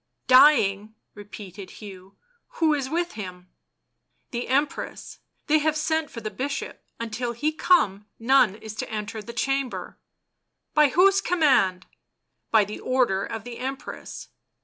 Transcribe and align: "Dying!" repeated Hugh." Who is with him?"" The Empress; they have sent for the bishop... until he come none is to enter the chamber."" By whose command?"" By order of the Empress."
"Dying!" 0.41 0.95
repeated 1.13 1.69
Hugh." 1.79 2.17
Who 2.57 2.73
is 2.73 2.89
with 2.89 3.11
him?"" 3.11 3.51
The 4.31 4.47
Empress; 4.47 5.19
they 5.45 5.59
have 5.59 5.77
sent 5.77 6.09
for 6.09 6.21
the 6.21 6.31
bishop... 6.31 6.83
until 6.99 7.33
he 7.33 7.51
come 7.51 8.07
none 8.17 8.55
is 8.55 8.73
to 8.77 8.89
enter 8.89 9.21
the 9.21 9.31
chamber."" 9.31 9.99
By 10.73 10.89
whose 10.89 11.21
command?"" 11.21 11.85
By 12.51 12.65
order 12.83 13.23
of 13.23 13.43
the 13.43 13.59
Empress." 13.59 14.29